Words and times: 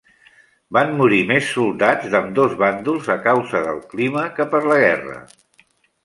Van 0.75 0.93
morir 0.99 1.17
més 1.31 1.49
soldats 1.57 2.07
d'ambdós 2.15 2.55
bàndols 2.61 3.09
a 3.15 3.17
causa 3.27 3.61
del 3.67 3.81
clima 3.91 4.23
que 4.39 4.47
per 4.55 4.63
la 4.71 4.79
guerra. 4.85 5.19